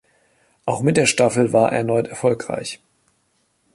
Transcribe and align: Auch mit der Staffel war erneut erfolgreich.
Auch 0.65 0.81
mit 0.81 0.97
der 0.97 1.05
Staffel 1.05 1.53
war 1.53 1.71
erneut 1.71 2.07
erfolgreich. 2.07 2.81